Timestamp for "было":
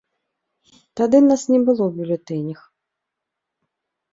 1.67-1.77